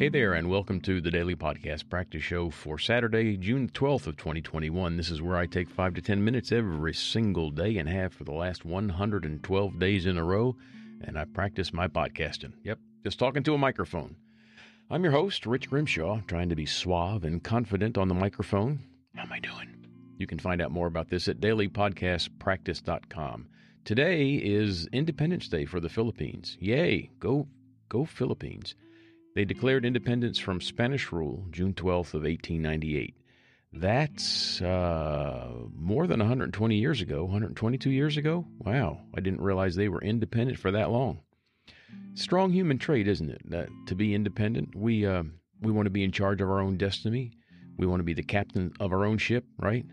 [0.00, 4.16] Hey there, and welcome to the Daily Podcast Practice Show for Saturday, June 12th of
[4.16, 4.96] 2021.
[4.96, 8.24] This is where I take five to ten minutes every single day and have for
[8.24, 10.56] the last 112 days in a row,
[11.02, 12.54] and I practice my podcasting.
[12.64, 14.16] Yep, just talking to a microphone.
[14.88, 18.78] I'm your host, Rich Grimshaw, trying to be suave and confident on the microphone.
[19.14, 19.86] How am I doing?
[20.16, 23.48] You can find out more about this at dailypodcastpractice.com.
[23.84, 26.56] Today is Independence Day for the Philippines.
[26.58, 27.10] Yay!
[27.18, 27.48] Go,
[27.90, 28.74] go Philippines.
[29.40, 33.14] They declared independence from Spanish rule June 12th of 1898.
[33.72, 38.44] That's uh, more than 120 years ago, 122 years ago.
[38.58, 41.20] Wow, I didn't realize they were independent for that long.
[42.12, 43.40] Strong human trait, isn't it?
[43.50, 45.22] That to be independent, we uh,
[45.62, 47.32] we want to be in charge of our own destiny.
[47.78, 49.86] We want to be the captain of our own ship, right?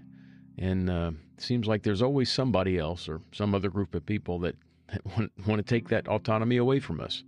[0.57, 4.55] And uh, seems like there's always somebody else or some other group of people that,
[4.91, 7.23] that want, want to take that autonomy away from us.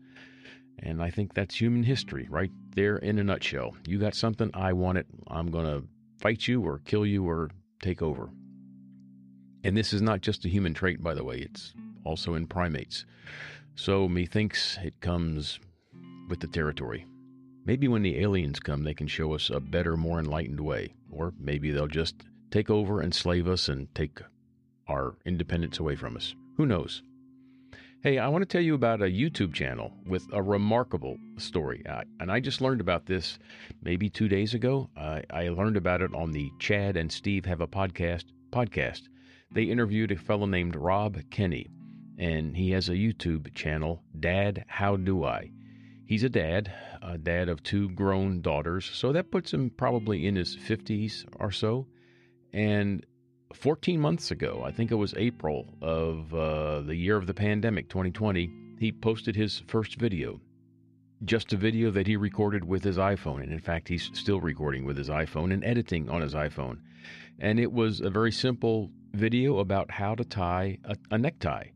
[0.84, 3.76] And I think that's human history right there in a nutshell.
[3.86, 5.08] You got something, I want it.
[5.28, 5.88] I'm going to
[6.20, 7.50] fight you or kill you or
[7.82, 8.30] take over.
[9.64, 11.74] And this is not just a human trait, by the way, it's
[12.06, 13.06] also in primates.
[13.76, 15.60] So methinks it comes
[16.30, 17.06] with the territory.
[17.66, 20.94] Maybe when the aliens come, they can show us a better, more enlightened way.
[21.12, 22.16] Or maybe they'll just
[22.52, 24.22] take over, enslave us, and take
[24.88, 26.36] our independence away from us.
[26.58, 27.04] Who knows?
[28.02, 31.84] Hey, I want to tell you about a YouTube channel with a remarkable story.
[31.86, 33.40] Uh, and I just learned about this
[33.84, 34.90] maybe two days ago.
[34.96, 39.10] Uh, I learned about it on the Chad and Steve Have a Podcast podcast.
[39.52, 41.68] They interviewed a fellow named Rob Kenney,
[42.18, 45.52] and he has a YouTube channel, Dad How Do I?
[46.06, 50.38] He's a dad, a dad of two grown daughters, so that puts him probably in
[50.38, 51.86] his 50s or so.
[52.54, 53.06] And
[53.54, 57.90] 14 months ago, I think it was April of uh, the year of the pandemic,
[57.90, 60.40] 2020, he posted his first video.
[61.26, 63.42] Just a video that he recorded with his iPhone.
[63.42, 66.78] And in fact, he's still recording with his iPhone and editing on his iPhone.
[67.40, 71.70] And it was a very simple video about how to tie a, a necktie.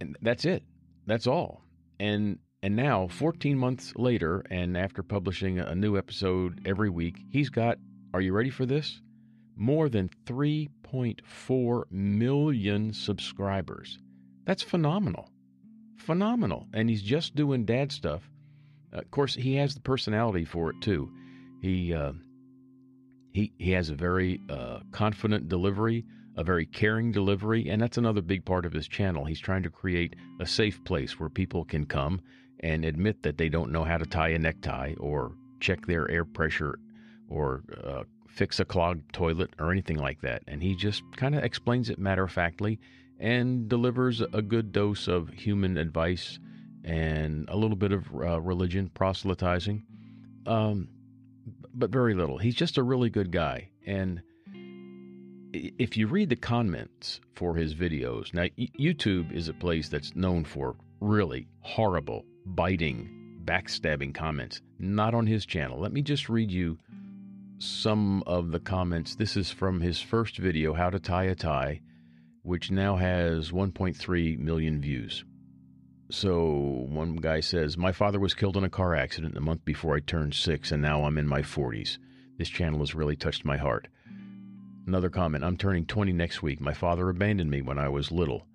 [0.00, 0.62] And that's it.
[1.06, 1.62] That's all.
[1.98, 7.50] And and now, 14 months later, and after publishing a new episode every week, he's
[7.50, 7.76] got,
[8.14, 9.02] are you ready for this?
[9.56, 13.98] More than 3.4 million subscribers.
[14.44, 15.30] That's phenomenal.
[15.96, 16.66] Phenomenal.
[16.72, 18.28] And he's just doing dad stuff.
[18.92, 21.10] Uh, of course, he has the personality for it too.
[21.60, 22.12] He uh,
[23.32, 26.04] he he has a very uh, confident delivery,
[26.36, 29.24] a very caring delivery, and that's another big part of his channel.
[29.24, 32.20] He's trying to create a safe place where people can come
[32.60, 36.24] and admit that they don't know how to tie a necktie or check their air
[36.24, 36.78] pressure
[37.28, 40.42] or uh, fix a clogged toilet or anything like that.
[40.48, 42.80] And he just kind of explains it matter of factly
[43.18, 46.38] and delivers a good dose of human advice
[46.84, 49.84] and a little bit of uh, religion proselytizing,
[50.46, 50.88] um,
[51.72, 52.36] but very little.
[52.36, 53.70] He's just a really good guy.
[53.86, 54.20] And
[55.52, 60.44] if you read the comments for his videos, now YouTube is a place that's known
[60.44, 64.60] for really horrible, biting, backstabbing comments.
[64.78, 65.78] Not on his channel.
[65.78, 66.78] Let me just read you
[67.58, 69.14] some of the comments.
[69.14, 71.80] This is from his first video, How to Tie a Tie,
[72.42, 75.24] which now has 1.3 million views.
[76.10, 79.96] So one guy says, My father was killed in a car accident the month before
[79.96, 81.98] I turned six, and now I'm in my 40s.
[82.38, 83.88] This channel has really touched my heart.
[84.86, 86.60] Another comment I'm turning 20 next week.
[86.60, 88.46] My father abandoned me when I was little,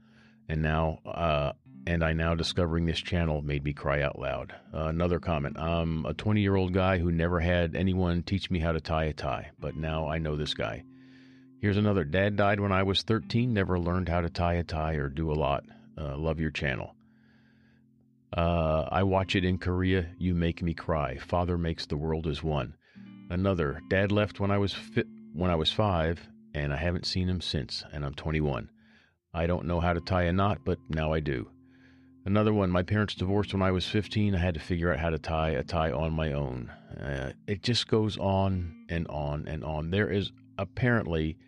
[0.48, 1.54] and now uh,
[1.90, 4.54] and I now discovering this channel made me cry out loud.
[4.72, 8.60] Uh, another comment I'm a 20 year old guy who never had anyone teach me
[8.60, 10.84] how to tie a tie, but now I know this guy.
[11.60, 14.94] Here's another Dad died when I was 13, never learned how to tie a tie
[14.94, 15.64] or do a lot.
[15.98, 16.94] Uh, love your channel.
[18.38, 20.10] Uh, I watch it in Korea.
[20.20, 21.18] You make me cry.
[21.18, 22.76] Father makes the world as one.
[23.32, 26.22] Another Dad left when I was fi- when I was five,
[26.54, 28.70] and I haven't seen him since, and I'm 21.
[29.34, 31.50] I don't know how to tie a knot, but now I do.
[32.30, 34.36] Another one, my parents divorced when I was 15.
[34.36, 36.72] I had to figure out how to tie a tie on my own.
[37.02, 39.90] Uh, it just goes on and on and on.
[39.90, 41.40] There is apparently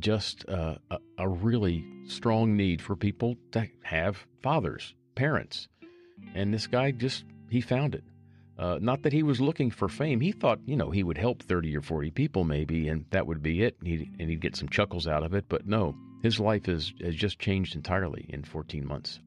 [0.00, 5.68] just uh, a, a really strong need for people to have fathers, parents.
[6.34, 8.02] And this guy just, he found it.
[8.58, 10.20] Uh, not that he was looking for fame.
[10.20, 13.40] He thought, you know, he would help 30 or 40 people maybe, and that would
[13.40, 13.76] be it.
[13.78, 15.44] And he'd, and he'd get some chuckles out of it.
[15.48, 15.94] But no,
[16.24, 19.20] his life has, has just changed entirely in 14 months.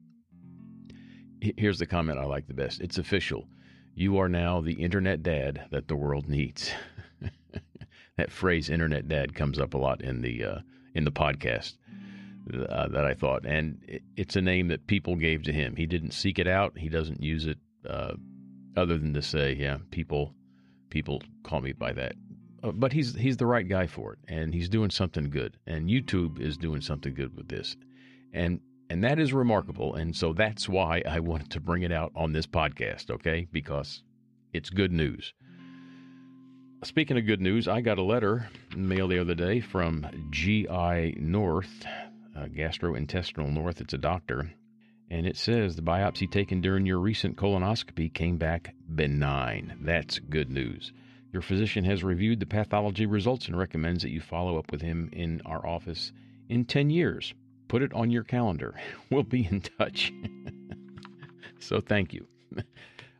[1.40, 2.80] Here's the comment I like the best.
[2.80, 3.48] It's official.
[3.94, 6.70] You are now the internet dad that the world needs.
[8.16, 10.58] that phrase "internet dad" comes up a lot in the uh,
[10.94, 11.74] in the podcast
[12.52, 15.76] uh, that I thought, and it's a name that people gave to him.
[15.76, 16.78] He didn't seek it out.
[16.78, 17.58] He doesn't use it
[17.88, 18.14] uh,
[18.76, 20.34] other than to say, yeah, people
[20.90, 22.14] people call me by that.
[22.62, 25.56] Uh, but he's he's the right guy for it, and he's doing something good.
[25.66, 27.76] And YouTube is doing something good with this,
[28.32, 29.94] and and that is remarkable.
[29.94, 33.46] And so that's why I wanted to bring it out on this podcast, okay?
[33.50, 34.02] Because
[34.52, 35.34] it's good news.
[36.84, 41.84] Speaking of good news, I got a letter mailed the other day from GI North,
[42.36, 43.80] uh, Gastrointestinal North.
[43.80, 44.52] It's a doctor.
[45.10, 49.78] And it says the biopsy taken during your recent colonoscopy came back benign.
[49.80, 50.92] That's good news.
[51.32, 55.10] Your physician has reviewed the pathology results and recommends that you follow up with him
[55.12, 56.12] in our office
[56.48, 57.34] in 10 years.
[57.68, 58.74] Put it on your calendar.
[59.10, 60.12] We'll be in touch.
[61.60, 62.26] so thank you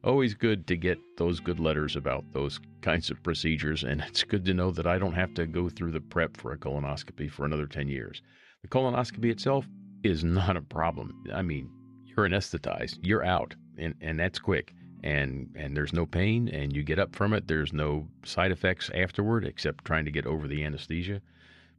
[0.04, 4.44] always good to get those good letters about those kinds of procedures, and it's good
[4.44, 7.44] to know that I don't have to go through the prep for a colonoscopy for
[7.44, 8.22] another 10 years.
[8.62, 9.66] The colonoscopy itself
[10.02, 11.24] is not a problem.
[11.32, 11.70] I mean,
[12.04, 14.74] you're anesthetized, you're out, and, and that's quick.
[15.04, 17.46] And and there's no pain, and you get up from it.
[17.46, 21.20] There's no side effects afterward, except trying to get over the anesthesia.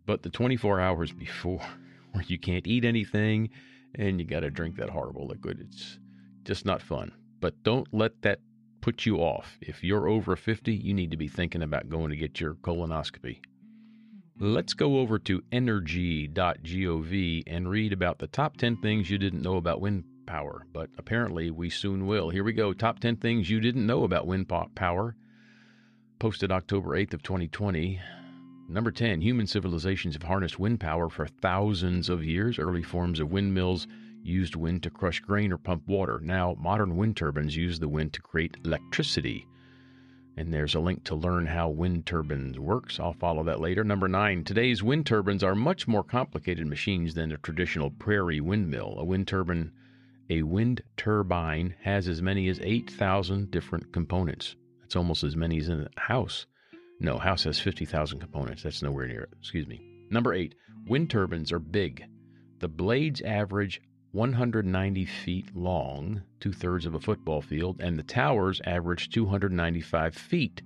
[0.05, 1.61] But the 24 hours before,
[2.11, 3.49] where you can't eat anything,
[3.95, 5.99] and you got to drink that horrible liquid, it's
[6.43, 7.11] just not fun.
[7.39, 8.39] But don't let that
[8.81, 9.57] put you off.
[9.61, 13.39] If you're over 50, you need to be thinking about going to get your colonoscopy.
[14.39, 19.57] Let's go over to energy.gov and read about the top 10 things you didn't know
[19.57, 22.29] about wind power, but apparently we soon will.
[22.29, 22.71] Here we go.
[22.71, 25.15] Top 10 things you didn't know about wind power.
[26.19, 27.99] Posted October 8th of 2020.
[28.71, 32.59] Number 10, human civilizations have harnessed wind power for thousands of years.
[32.59, 33.87] Early forms of windmills
[34.21, 36.19] used wind to crush grain or pump water.
[36.21, 39.47] Now, modern wind turbines use the wind to create electricity.
[40.37, 42.99] And there's a link to learn how wind turbines works.
[42.99, 43.83] I'll follow that later.
[43.83, 44.43] Number 9.
[44.43, 48.95] Today's wind turbines are much more complicated machines than a traditional prairie windmill.
[48.99, 49.71] A wind turbine
[50.29, 54.55] a wind turbine has as many as 8,000 different components.
[54.79, 56.45] That's almost as many as in a house.
[56.99, 58.63] No, house has 50,000 components.
[58.63, 59.33] That's nowhere near it.
[59.39, 59.81] Excuse me.
[60.09, 60.53] Number 8.
[60.87, 62.03] Wind turbines are big.
[62.59, 63.81] The blades average
[64.11, 70.61] 190 feet long, two thirds of a football field, and the towers average 295 feet,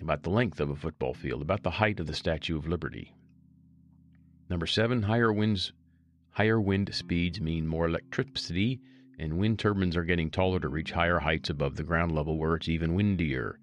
[0.00, 3.14] about the length of a football field, about the height of the Statue of Liberty.
[4.48, 5.72] Number seven, higher winds,
[6.30, 8.80] higher wind speeds mean more electricity,
[9.18, 12.54] and wind turbines are getting taller to reach higher heights above the ground level where
[12.54, 13.58] it's even windier.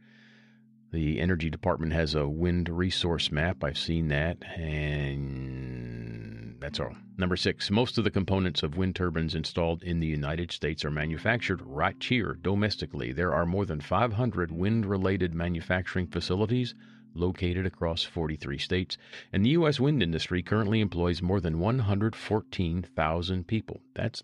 [0.93, 3.63] The Energy Department has a wind resource map.
[3.63, 6.95] I've seen that, and that's all.
[7.17, 10.91] Number six, most of the components of wind turbines installed in the United States are
[10.91, 13.11] manufactured right here domestically.
[13.11, 16.75] There are more than 500 wind related manufacturing facilities
[17.15, 18.95] located across 43 states,
[19.31, 19.79] and the U.S.
[19.79, 23.81] wind industry currently employs more than 114,000 people.
[23.95, 24.21] That's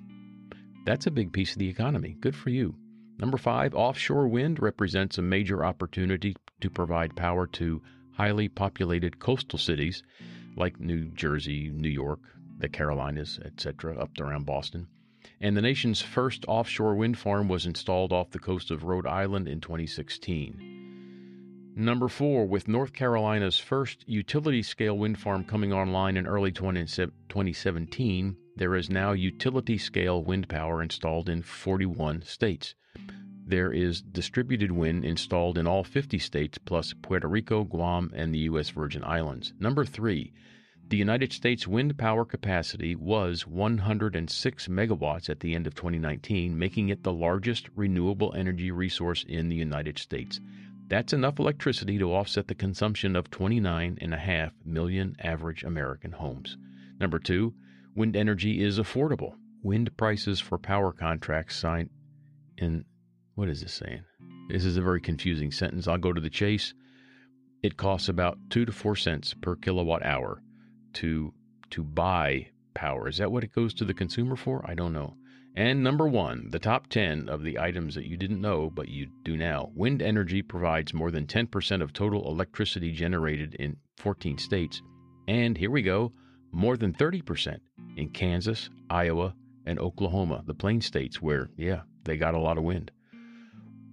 [0.85, 2.15] that's a big piece of the economy.
[2.19, 2.75] Good for you.
[3.17, 9.57] Number five, offshore wind represents a major opportunity to provide power to highly populated coastal
[9.59, 10.03] cities
[10.55, 12.19] like New Jersey, New York,
[12.57, 14.87] the Carolinas, etc., up around Boston.
[15.39, 19.47] And the nation's first offshore wind farm was installed off the coast of Rhode Island
[19.47, 20.79] in 2016.
[21.75, 28.37] Number four, with North Carolina's first utility scale wind farm coming online in early 2017,
[28.57, 32.75] there is now utility scale wind power installed in 41 states.
[33.49, 38.45] There is distributed wind installed in all 50 states, plus Puerto Rico, Guam, and the
[38.51, 38.69] U.S.
[38.69, 39.53] Virgin Islands.
[39.59, 40.33] Number three,
[40.87, 46.89] the United States wind power capacity was 106 megawatts at the end of 2019, making
[46.89, 50.39] it the largest renewable energy resource in the United States.
[50.87, 56.55] That's enough electricity to offset the consumption of 29.5 million average American homes.
[56.99, 57.55] Number two,
[57.95, 59.33] wind energy is affordable.
[59.63, 61.89] Wind prices for power contracts signed
[62.55, 62.85] in
[63.39, 64.03] what is this saying?
[64.49, 65.87] This is a very confusing sentence.
[65.87, 66.73] I'll go to the chase.
[67.63, 70.43] It costs about two to four cents per kilowatt hour
[70.95, 71.33] to
[71.69, 73.07] to buy power.
[73.07, 74.69] Is that what it goes to the consumer for?
[74.69, 75.15] I don't know.
[75.55, 79.07] And number one, the top 10 of the items that you didn't know but you
[79.23, 79.71] do now.
[79.73, 84.81] Wind energy provides more than 10% of total electricity generated in 14 states.
[85.29, 86.11] And here we go,
[86.51, 87.59] more than 30%
[87.95, 89.33] in Kansas, Iowa,
[89.65, 92.91] and Oklahoma, the plain states where, yeah, they got a lot of wind.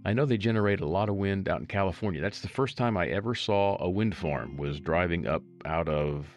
[0.06, 2.20] I know they generate a lot of wind out in California.
[2.20, 6.28] That's the first time I ever saw a wind farm was driving up out of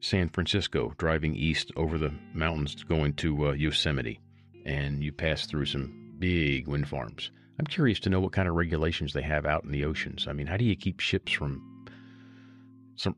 [0.00, 4.20] San Francisco, driving east over the mountains going to uh, Yosemite,
[4.66, 7.30] and you pass through some big wind farms.
[7.58, 10.28] I'm curious to know what kind of regulations they have out in the oceans.
[10.28, 11.86] I mean, how do you keep ships from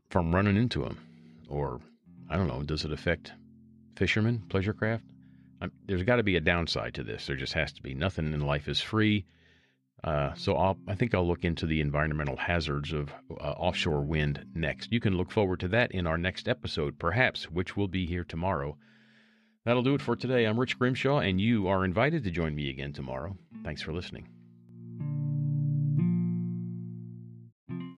[0.09, 0.99] from running into them?
[1.49, 1.81] Or
[2.29, 3.33] I don't know, does it affect
[3.97, 5.03] fishermen, pleasure craft?
[5.59, 7.27] I'm, there's got to be a downside to this.
[7.27, 7.93] There just has to be.
[7.93, 9.25] Nothing in life is free.
[10.03, 14.45] Uh, so I'll, I think I'll look into the environmental hazards of uh, offshore wind
[14.55, 14.91] next.
[14.91, 18.23] You can look forward to that in our next episode, perhaps, which will be here
[18.23, 18.77] tomorrow.
[19.63, 20.45] That'll do it for today.
[20.45, 23.37] I'm Rich Grimshaw, and you are invited to join me again tomorrow.
[23.63, 24.40] Thanks for listening.